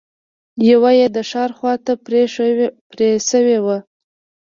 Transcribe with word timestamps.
يوه 0.69 0.91
يې 0.99 1.07
د 1.15 1.17
ښار 1.29 1.49
خواته 1.57 1.93
پرې 3.07 3.13
شوې 3.33 3.57
وه. 3.65 3.77